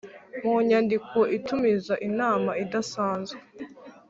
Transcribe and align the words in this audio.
Mu 0.43 0.53
nyandiko 0.69 1.17
itumiza 1.37 1.93
inama 2.07 2.51
idasanzwe 2.63 3.39